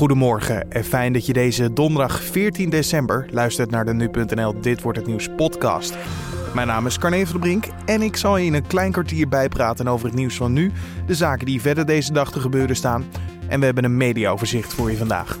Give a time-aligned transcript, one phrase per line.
[0.00, 4.98] Goedemorgen en fijn dat je deze donderdag 14 december luistert naar de Nu.nl Dit Wordt
[4.98, 5.96] Het Nieuws podcast.
[6.54, 9.28] Mijn naam is Carne van der Brink en ik zal je in een klein kwartier
[9.28, 10.72] bijpraten over het nieuws van nu,
[11.06, 13.04] de zaken die verder deze dag te gebeuren staan
[13.48, 15.38] en we hebben een mediaoverzicht voor je vandaag.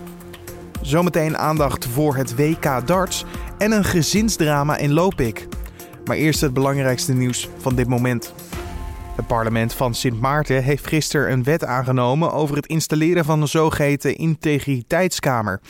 [0.80, 3.24] Zometeen aandacht voor het WK darts
[3.58, 5.48] en een gezinsdrama in Lopik.
[6.04, 8.34] Maar eerst het belangrijkste nieuws van dit moment.
[9.20, 13.48] Het parlement van Sint Maarten heeft gisteren een wet aangenomen over het installeren van een
[13.48, 15.60] zogeheten integriteitskamer.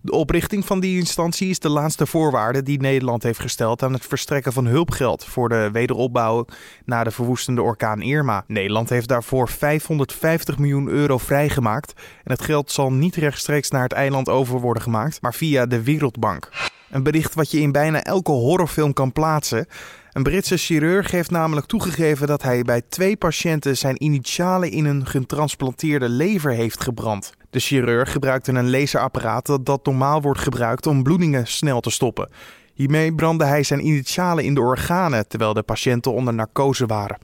[0.00, 4.06] De oprichting van die instantie is de laatste voorwaarde die Nederland heeft gesteld aan het
[4.06, 6.44] verstrekken van hulpgeld voor de wederopbouw
[6.84, 8.44] na de verwoestende orkaan Irma.
[8.46, 11.92] Nederland heeft daarvoor 550 miljoen euro vrijgemaakt
[12.24, 15.82] en het geld zal niet rechtstreeks naar het eiland over worden gemaakt, maar via de
[15.82, 16.48] Wereldbank.
[16.90, 19.66] Een bericht wat je in bijna elke horrorfilm kan plaatsen.
[20.12, 25.06] Een Britse chirurg heeft namelijk toegegeven dat hij bij twee patiënten zijn initialen in een
[25.06, 27.32] getransplanteerde lever heeft gebrand.
[27.50, 32.28] De chirurg gebruikte een laserapparaat dat, normaal wordt gebruikt om bloedingen snel te stoppen.
[32.74, 37.18] Hiermee brandde hij zijn initialen in de organen terwijl de patiënten onder narcose waren.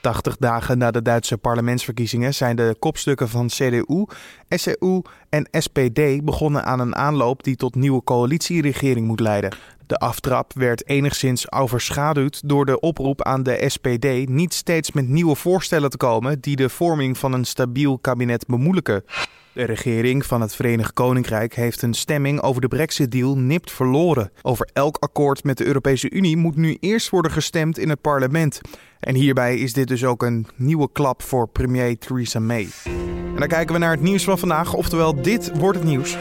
[0.00, 4.04] 80 dagen na de Duitse parlementsverkiezingen zijn de kopstukken van CDU,
[4.48, 9.52] SCU en SPD begonnen aan een aanloop die tot nieuwe coalitieregering moet leiden.
[9.90, 15.34] De aftrap werd enigszins overschaduwd door de oproep aan de SPD niet steeds met nieuwe
[15.34, 19.04] voorstellen te komen die de vorming van een stabiel kabinet bemoeilijken.
[19.52, 24.32] De regering van het Verenigd Koninkrijk heeft een stemming over de Brexit-deal nipt verloren.
[24.42, 28.60] Over elk akkoord met de Europese Unie moet nu eerst worden gestemd in het parlement.
[29.00, 32.68] En hierbij is dit dus ook een nieuwe klap voor premier Theresa May.
[32.84, 36.16] En dan kijken we naar het nieuws van vandaag, oftewel dit wordt het nieuws.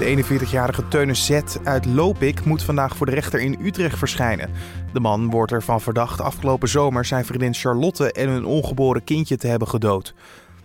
[0.00, 4.50] De 41-jarige Teunus Z uit Lopik moet vandaag voor de rechter in Utrecht verschijnen.
[4.92, 9.46] De man wordt ervan verdacht afgelopen zomer zijn vriendin Charlotte en hun ongeboren kindje te
[9.46, 10.14] hebben gedood.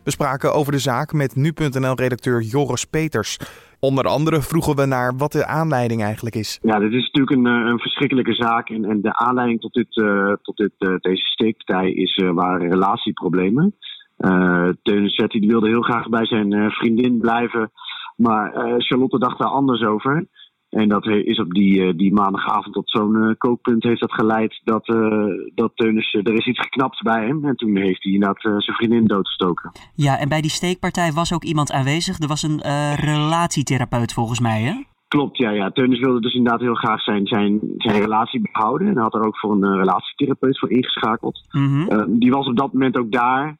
[0.04, 3.38] We spraken over de zaak met nu.nl-redacteur Joris Peters.
[3.80, 6.60] Onder andere vroegen we naar wat de aanleiding eigenlijk is.
[6.62, 8.70] Ja, dit is natuurlijk een, een verschrikkelijke zaak.
[8.70, 13.76] En, en, de aanleiding tot, dit, uh, tot dit, uh, deze steekpartij is, waren relatieproblemen.
[14.18, 17.72] Uh, Teunus Z die wilde heel graag bij zijn vriendin blijven.
[18.16, 20.28] Maar Charlotte dacht daar anders over.
[20.76, 24.88] En dat is op die, die maandagavond tot zo'n uh, kookpunt heeft dat geleid dat,
[24.88, 27.46] uh, dat Teunis, er is iets geknapt bij hem.
[27.46, 29.72] En toen heeft hij inderdaad uh, zijn vriendin doodgestoken.
[29.94, 32.20] Ja, en bij die steekpartij was ook iemand aanwezig.
[32.20, 32.62] Er was een
[32.96, 34.74] relatietherapeut volgens mij, hè?
[35.08, 35.50] Klopt, ja.
[35.50, 35.70] ja.
[35.70, 38.88] Teunis wilde dus inderdaad heel graag zijn, zijn, zijn relatie behouden.
[38.88, 41.48] En had er ook voor een relatietherapeut voor ingeschakeld.
[41.52, 42.20] Mm -hmm.
[42.20, 43.58] die was op dat moment ook daar.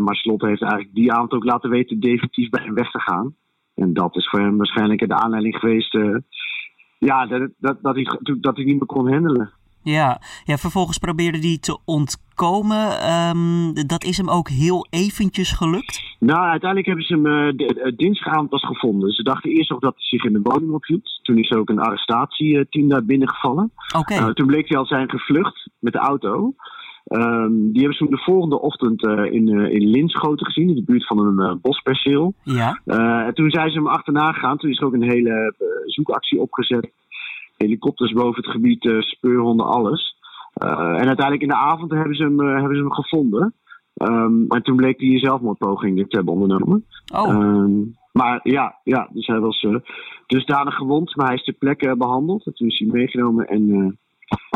[0.00, 3.34] maar Slot heeft eigenlijk die avond ook laten weten definitief bij hem weg te gaan.
[3.76, 5.94] En dat is voor hem waarschijnlijk de aanleiding geweest.
[5.94, 6.16] Uh,
[6.98, 8.04] ja, dat, dat, dat, hij,
[8.40, 9.52] dat hij niet meer kon handelen.
[9.82, 13.10] Ja, ja vervolgens probeerde hij te ontkomen.
[13.12, 16.02] Um, dat is hem ook heel eventjes gelukt?
[16.18, 19.12] Nou, uiteindelijk hebben ze hem uh, dinsdagavond pas gevonden.
[19.12, 21.20] Ze dachten eerst nog dat hij zich in de woning ophield.
[21.22, 23.72] Toen is ook een arrestatieteam daar binnengevallen.
[23.96, 24.18] Okay.
[24.18, 26.54] Uh, toen bleek hij al zijn gevlucht met de auto.
[27.08, 30.84] Um, die hebben ze de volgende ochtend uh, in, uh, in Linschoten gezien, in de
[30.84, 32.34] buurt van een uh, bosperceel.
[32.42, 32.80] Ja.
[33.26, 34.56] en toen zijn ze hem achterna gegaan.
[34.56, 36.90] Toen is er ook een hele zoekactie opgezet.
[37.56, 40.16] Helikopters boven het gebied, speurhonden, alles.
[40.54, 43.54] en uiteindelijk in de avond hebben ze hem, hebben ze hem gevonden.
[43.94, 46.84] Um, maar toen bleek hij een zelfmoordpoging te hebben ondernomen.
[47.14, 47.28] Oh.
[47.28, 49.66] Um, maar ja, ja, dus hij was
[50.26, 52.46] dusdanig gewond, maar hij is ter plekke behandeld.
[52.46, 53.98] En toen is hij meegenomen en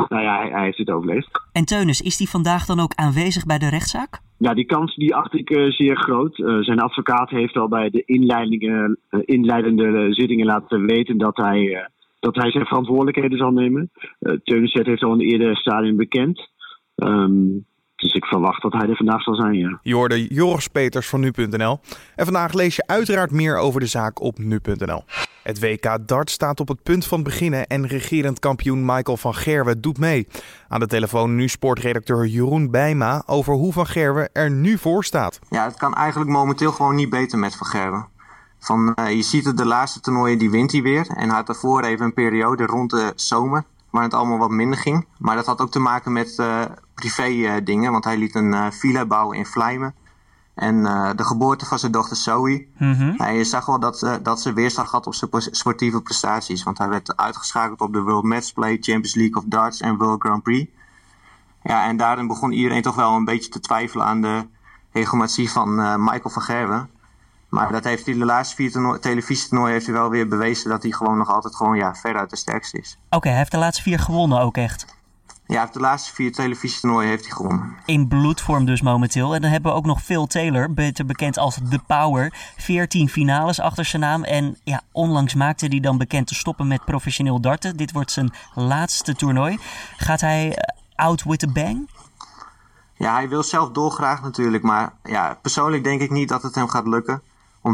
[0.09, 1.29] nou ja, hij, hij, heeft het overleefd.
[1.53, 4.21] En Teunis, is die vandaag dan ook aanwezig bij de rechtszaak?
[4.39, 6.39] Ja, die kans die acht ik uh, zeer groot.
[6.39, 11.89] Uh, zijn advocaat heeft al bij de inleidingen, uh, inleidende zittingen laten weten dat hij,
[12.21, 13.91] dat hij zijn verantwoordelijkheden zal nemen.
[14.21, 16.49] Uh, Teunis heeft al in een eerder stadium bekend.
[16.97, 17.67] Um,
[18.01, 19.79] dus ik verwacht dat hij er vandaag zal zijn, ja.
[19.83, 21.81] Je hoorde Joris Peters van nu.nl.
[22.17, 25.05] En vandaag lees je uiteraard meer over de zaak op nu.nl.
[25.43, 29.81] Het WK Dart staat op het punt van beginnen en regerend kampioen Michael van Gerwen
[29.81, 30.27] doet mee.
[30.69, 35.39] Aan de telefoon nu sportredacteur Jeroen Bijma over hoe Van Gerwen er nu voor staat.
[35.51, 38.07] Ja, het kan eigenlijk momenteel gewoon niet beter met Van Gerwen.
[38.59, 41.07] Van, uh, je ziet het, de laatste toernooien die wint hij weer.
[41.09, 44.79] En hij had daarvoor even een periode rond de zomer waar het allemaal wat minder
[44.79, 45.07] ging.
[45.19, 46.65] Maar dat had ook te maken met uh,
[46.95, 49.95] privé uh, dingen, want hij liet een uh, villa bouwen in Vlijmen.
[50.55, 50.83] En
[51.17, 52.67] de geboorte van zijn dochter Zoe.
[52.79, 53.15] Mm-hmm.
[53.17, 56.63] Hij zag wel dat, dat ze weerslag had op zijn sportieve prestaties.
[56.63, 60.43] Want hij werd uitgeschakeld op de World Matchplay, Champions League of Darts en World Grand
[60.43, 60.71] Prix.
[61.63, 64.47] Ja, en daarin begon iedereen toch wel een beetje te twijfelen aan de
[64.91, 66.91] hegemonie van Michael van Gerwen.
[67.51, 70.93] Maar dat heeft hij de laatste vier televisietoernooien heeft hij wel weer bewezen dat hij
[70.93, 72.99] gewoon nog altijd gewoon ja, veruit de sterkste is.
[73.07, 74.99] Oké, okay, hij heeft de laatste vier gewonnen ook echt.
[75.47, 77.77] Ja, de laatste vier televisietoernooien heeft hij gewonnen.
[77.85, 79.35] In bloedvorm dus momenteel.
[79.35, 82.53] En dan hebben we ook nog Phil Taylor, beter bekend als The Power.
[82.57, 84.25] 14 finales achter zijn naam.
[84.25, 87.77] En ja, onlangs maakte hij dan bekend te stoppen met professioneel darten.
[87.77, 89.59] Dit wordt zijn laatste toernooi.
[89.97, 91.91] Gaat hij eh, out with a bang?
[92.95, 94.63] Ja, hij wil zelf dolgraag natuurlijk.
[94.63, 97.23] Maar ja, persoonlijk denk ik niet dat het hem gaat lukken
[97.61, 97.73] om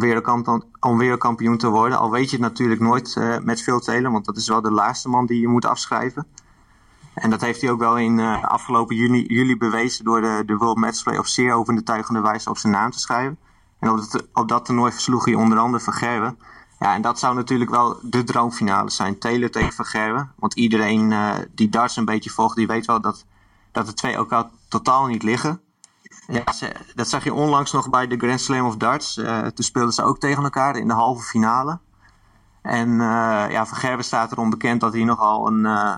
[0.99, 1.99] wereldkampioen, te worden.
[1.99, 4.71] Al weet je het natuurlijk nooit uh, met Phil Taylor, want dat is wel de
[4.71, 6.27] laatste man die je moet afschrijven.
[7.15, 10.57] En dat heeft hij ook wel in uh, afgelopen juni, juli bewezen door de, de
[10.57, 13.39] World Matchplay op zeer overtuigende wijze op zijn naam te schrijven.
[13.79, 14.01] En op,
[14.33, 16.35] op dat toernooi versloeg hij onder andere Vergerwe.
[16.79, 19.19] Ja, en dat zou natuurlijk wel de droomfinale zijn.
[19.19, 20.27] Taylor tegen Vergerwe.
[20.37, 23.25] Want iedereen uh, die darts een beetje volgt, die weet wel dat,
[23.73, 25.61] dat de twee elkaar totaal niet liggen.
[26.29, 29.17] Ja, ze, dat zag je onlangs nog bij de Grand Slam of Darts.
[29.17, 31.79] Uh, toen speelden ze ook tegen elkaar in de halve finale.
[32.63, 35.65] En uh, ja, Vergerwe staat erom bekend dat hij nogal een...
[35.65, 35.97] Uh,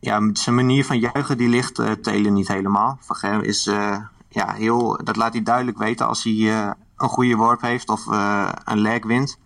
[0.00, 2.98] ja, zijn manier van juichen die ligt Taylor niet helemaal.
[3.00, 3.64] Vergerwe is
[4.28, 5.00] ja, heel...
[5.04, 8.06] Dat laat hij duidelijk weten als hij een goede worp heeft of
[8.64, 9.38] een leg wint.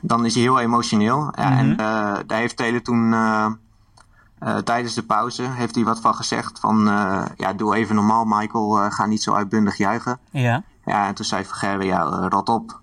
[0.00, 1.32] Dan is hij heel emotioneel.
[1.36, 1.58] Ja.
[1.58, 1.76] En
[2.26, 3.14] daar heeft Taylor toen...
[4.44, 6.58] Uh, tijdens de pauze heeft hij wat van gezegd.
[6.60, 8.84] Van uh, ja, doe even normaal, Michael.
[8.84, 10.18] Uh, ga niet zo uitbundig juichen.
[10.30, 10.62] Ja.
[10.84, 12.80] Ja, en toen zei Vergerwe, ja, rot op.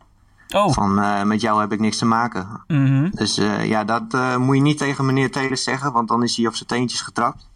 [0.56, 0.71] Oh.
[0.71, 0.94] Van
[1.27, 2.48] met jou heb ik niks te maken.
[2.68, 3.09] Mm-hmm.
[3.12, 6.56] Dus ja, dat moet je niet tegen meneer Taylor zeggen, want dan is hij op
[6.56, 7.48] zijn teentjes getrapt.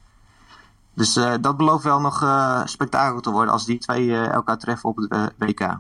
[0.94, 2.26] Dus dat belooft wel nog
[2.66, 5.78] spektakel te worden als die twee elkaar treffen op het WK.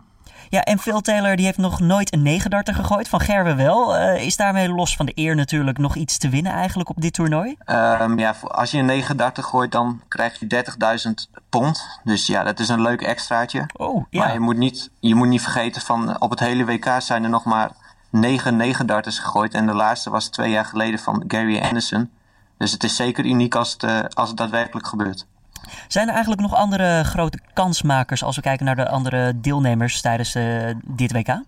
[0.51, 3.09] Ja, en Phil Taylor die heeft nog nooit een 39 gegooid.
[3.09, 3.98] Van Gerwe wel.
[3.98, 7.13] Uh, is daarmee los van de eer natuurlijk nog iets te winnen eigenlijk op dit
[7.13, 7.56] toernooi?
[7.65, 10.63] Um, ja, als je een 39 gooit, dan krijg je
[11.07, 12.00] 30.000 pond.
[12.03, 13.65] Dus ja, dat is een leuk extraatje.
[13.74, 14.24] Oh, ja.
[14.24, 17.30] Maar je moet niet, je moet niet vergeten van op het hele WK zijn er
[17.30, 17.71] nog maar
[18.09, 19.54] 9 39's gegooid.
[19.54, 22.09] En de laatste was twee jaar geleden van Gary Anderson.
[22.57, 25.27] Dus het is zeker uniek als het, uh, als het daadwerkelijk gebeurt.
[25.87, 30.35] Zijn er eigenlijk nog andere grote kansmakers als we kijken naar de andere deelnemers tijdens
[30.35, 31.41] uh, dit WK?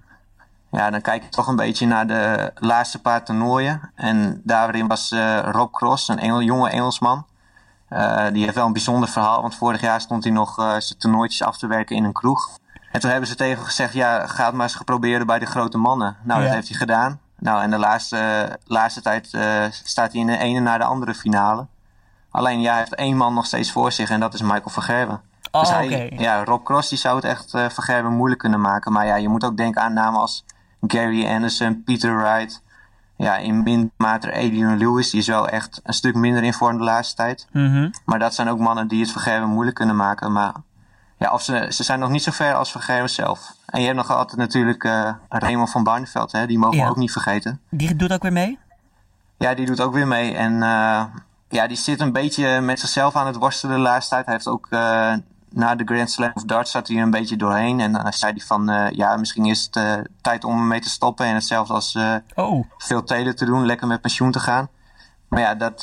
[0.72, 3.92] Ja, dan kijk ik toch een beetje naar de laatste paar toernooien.
[3.96, 7.26] En daarin was uh, Rob Cross, een Engel, jonge Engelsman.
[7.90, 11.44] Uh, die heeft wel een bijzonder verhaal, want vorig jaar stond hij nog zijn toernooitjes
[11.44, 12.58] af te werken in een kroeg.
[12.92, 15.46] En toen hebben ze tegen hem gezegd, ja, ga het maar eens proberen bij de
[15.46, 16.18] grote mannen.
[16.24, 16.46] Nou, ja.
[16.46, 17.20] dat heeft hij gedaan.
[17.40, 19.28] Nou, en de laatste, laatste tijd
[19.84, 21.68] staat hij in de ene naar de andere finale.
[22.34, 25.22] Alleen ja, hij heeft één man nog steeds voor zich en dat is Michael Vergerven.
[25.52, 26.14] Oh, dus hij, okay.
[26.18, 27.54] ja, Rob Cross die zou het echt
[27.90, 28.92] uh, moeilijk kunnen maken.
[28.92, 30.46] Maar ja, je moet ook denken aan namen als
[30.88, 32.62] Gary Anderson, Peter Wright.
[33.16, 35.10] Ja, in min mate Adrian Lewis.
[35.10, 37.48] Die is wel echt een stuk minder in vorm de laatste tijd.
[37.52, 37.92] Mm -hmm.
[38.06, 40.32] Maar dat zijn ook mannen die het Vergerven moeilijk kunnen maken.
[40.32, 40.54] Maar
[41.18, 43.56] ja, of ze, ze zijn nog niet zo ver als Vergerven zelf.
[43.66, 46.32] En je hebt nog altijd natuurlijk uh, Raymond van Barneveld.
[46.32, 46.48] Hè?
[46.48, 46.84] Die mogen Ja.
[46.84, 47.62] we ook niet vergeten.
[47.70, 48.60] Die doet ook weer mee?
[49.38, 50.36] Ja, die doet ook weer mee.
[50.36, 51.04] En uh,
[51.54, 54.26] ja, die zit een beetje met zichzelf aan het worstelen de laatste tijd.
[54.26, 55.14] Hij heeft ook uh,
[55.50, 57.80] na de Grand Slam of Darts zat hij er een beetje doorheen.
[57.80, 60.90] En dan zei hij van, uh, ja, misschien is het uh, tijd om ermee te
[60.90, 61.26] stoppen.
[61.26, 61.98] En hetzelfde als
[62.36, 62.66] oh.
[62.78, 64.70] veel Taylor te doen, lekker met pensioen te gaan.
[65.28, 65.80] Maar ja, dat,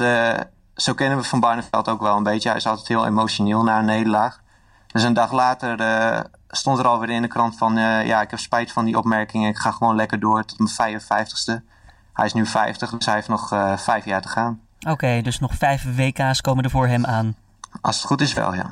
[0.75, 2.49] zo kennen we Van Barneveld ook wel een beetje.
[2.49, 4.41] Hij is altijd heel emotioneel na een nederlaag.
[4.87, 7.75] Dus een dag later stond er alweer in de krant van,
[8.05, 9.47] ja, ik heb spijt van die opmerking.
[9.47, 11.65] Ik ga gewoon lekker door tot mijn 55ste.
[12.13, 14.61] Hij is nu 50, dus hij heeft nog vijf jaar te gaan.
[14.81, 17.35] Oké, okay, dus nog vijf WK's komen er voor hem aan.
[17.81, 18.71] Als het goed is wel, ja.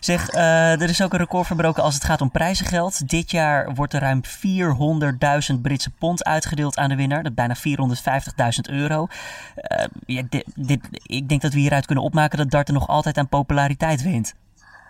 [0.00, 3.08] Zeg, uh, er is ook een record verbroken als het gaat om prijzengeld.
[3.08, 4.20] Dit jaar wordt er ruim
[5.54, 7.22] 400.000 Britse pond uitgedeeld aan de winnaar.
[7.22, 7.86] Dat is bijna
[8.54, 9.06] 450.000 euro.
[9.56, 13.18] Uh, ja, dit, dit, ik denk dat we hieruit kunnen opmaken dat darten nog altijd
[13.18, 14.34] aan populariteit wint.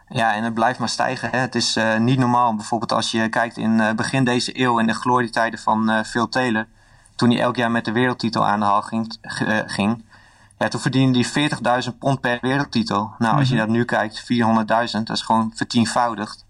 [0.08, 1.30] Ja, en het blijft maar stijgen.
[1.30, 1.38] Hè.
[1.38, 2.54] Het is uh, niet normaal.
[2.54, 6.66] Bijvoorbeeld als je kijkt in begin deze eeuw in de glorietijden van Phil Taylor.
[7.14, 9.18] Toen hij elk jaar met de wereldtitel aan de haal ging,
[9.66, 10.04] ging
[10.58, 11.50] ja, toen verdiende hij
[11.84, 13.12] 40.000 pond per wereldtitel.
[13.18, 16.44] Nou, als je dat nu kijkt, 400.000, dat is gewoon vertienvoudigd.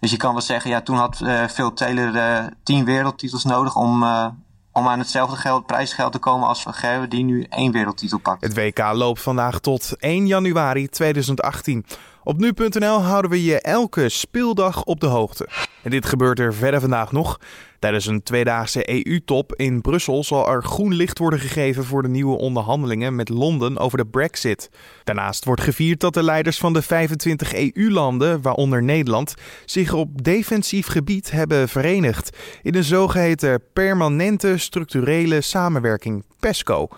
[0.00, 3.76] Dus je kan wel zeggen, ja, toen had uh, Phil Taylor uh, 10 wereldtitels nodig
[3.76, 4.26] om, uh,
[4.72, 8.42] om aan hetzelfde geld, prijsgeld te komen als Van Gerwen, die nu één wereldtitel pakt.
[8.42, 11.86] Het WK loopt vandaag tot 1 januari 2018.
[12.24, 15.48] Op nu.nl houden we je elke speeldag op de hoogte.
[15.82, 17.40] En dit gebeurt er verder vandaag nog.
[17.78, 22.38] Tijdens een tweedaagse EU-top in Brussel zal er groen licht worden gegeven voor de nieuwe
[22.38, 24.70] onderhandelingen met Londen over de Brexit.
[25.04, 30.86] Daarnaast wordt gevierd dat de leiders van de 25 EU-landen, waaronder Nederland, zich op defensief
[30.86, 36.88] gebied hebben verenigd in een zogeheten permanente structurele samenwerking PESCO.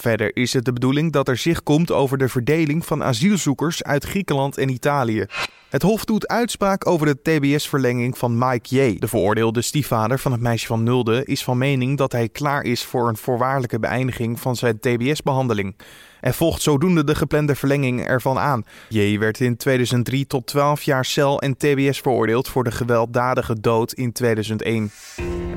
[0.00, 4.04] Verder is het de bedoeling dat er zicht komt over de verdeling van asielzoekers uit
[4.04, 5.26] Griekenland en Italië.
[5.68, 8.98] Het Hof doet uitspraak over de TBS-verlenging van Mike J.
[8.98, 12.84] De veroordeelde stiefvader van het meisje van Nulde is van mening dat hij klaar is
[12.84, 15.76] voor een voorwaardelijke beëindiging van zijn TBS-behandeling.
[16.20, 18.64] En volgt zodoende de geplande verlenging ervan aan.
[18.88, 23.92] J werd in 2003 tot 12 jaar cel en TBS veroordeeld voor de gewelddadige dood
[23.92, 24.90] in 2001.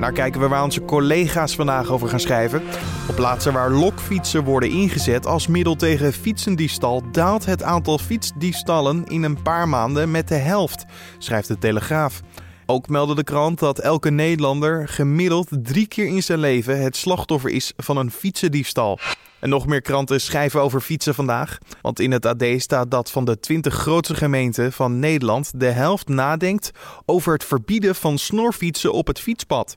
[0.00, 2.62] En daar kijken we waar onze collega's vandaag over gaan schrijven.
[3.08, 9.22] Op plaatsen waar lokfietsen worden ingezet als middel tegen fietsendiefstal daalt het aantal fietsdiefstallen in
[9.22, 10.84] een paar maanden met de helft,
[11.18, 12.20] schrijft de Telegraaf.
[12.66, 17.50] Ook meldde de krant dat elke Nederlander gemiddeld drie keer in zijn leven het slachtoffer
[17.50, 18.98] is van een fietsendiefstal.
[19.40, 21.58] En nog meer kranten schrijven over fietsen vandaag.
[21.82, 26.08] Want in het AD staat dat van de 20 grootste gemeenten van Nederland de helft
[26.08, 26.70] nadenkt
[27.06, 29.76] over het verbieden van snorfietsen op het fietspad.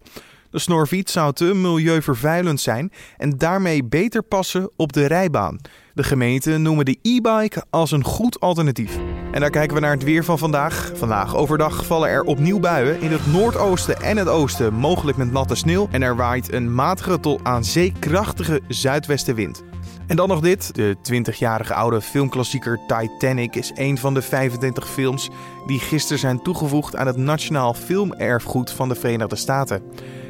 [0.54, 5.60] De snorfiets zou te milieuvervuilend zijn en daarmee beter passen op de rijbaan.
[5.94, 8.98] De gemeenten noemen de e-bike als een goed alternatief.
[9.32, 10.92] En daar kijken we naar het weer van vandaag.
[10.96, 15.56] Vandaag overdag vallen er opnieuw buien in het noordoosten en het oosten, mogelijk met natte
[15.56, 15.88] sneeuw.
[15.92, 19.64] En er waait een matige tot aan zee krachtige zuidwestenwind.
[20.08, 20.76] En dan nog dit.
[20.76, 25.30] De 20-jarige oude filmklassieker Titanic is een van de 25 films
[25.66, 29.82] die gisteren zijn toegevoegd aan het Nationaal Filmerfgoed van de Verenigde Staten.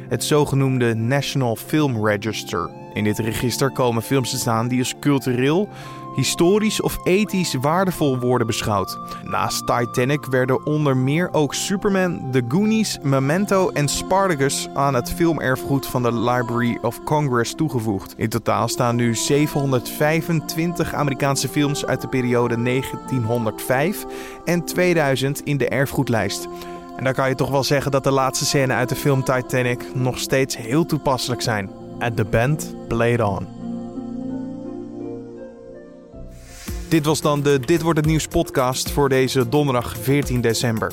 [0.08, 2.70] Het zogenoemde National Film Register.
[2.92, 5.68] In dit register komen films te staan die als cultureel,
[6.14, 8.98] historisch of ethisch waardevol worden beschouwd.
[9.22, 15.86] Naast Titanic werden onder meer ook Superman, The Goonies, Memento en Spartacus aan het filmerfgoed
[15.86, 18.14] van de Library of Congress toegevoegd.
[18.16, 24.06] In totaal staan nu 725 Amerikaanse films uit de periode 1905
[24.44, 26.48] en 2000 in de erfgoedlijst.
[26.96, 29.94] En dan kan je toch wel zeggen dat de laatste scènes uit de film Titanic
[29.94, 31.70] nog steeds heel toepasselijk zijn.
[31.98, 33.46] At the band played on.
[36.88, 40.92] Dit was dan de Dit wordt het nieuws podcast voor deze donderdag 14 december.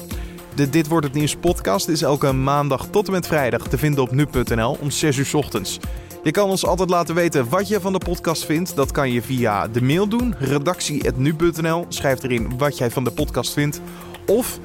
[0.56, 4.04] De Dit wordt het nieuws podcast is elke maandag tot en met vrijdag te vinden
[4.04, 5.80] op nu.nl om 6 uur ochtends.
[6.24, 8.76] Je kan ons altijd laten weten wat je van de podcast vindt.
[8.76, 11.86] Dat kan je via de mail doen, redactie.nu.nl.
[11.88, 13.82] Schrijf erin wat jij van de podcast vindt.
[14.26, 14.60] Of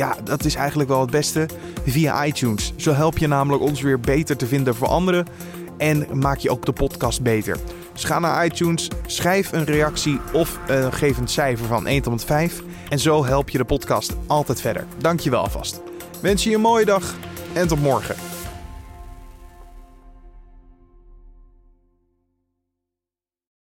[0.00, 1.48] ja, dat is eigenlijk wel het beste
[1.86, 2.72] via iTunes.
[2.76, 5.26] Zo help je namelijk ons weer beter te vinden voor anderen
[5.78, 7.56] en maak je ook de podcast beter.
[7.92, 12.24] Dus ga naar iTunes, schrijf een reactie of uh, geef een cijfer van 1 tot
[12.24, 14.86] 5 en zo help je de podcast altijd verder.
[14.98, 15.80] Dankjewel alvast.
[16.20, 17.14] Wens je een mooie dag
[17.52, 18.29] en tot morgen.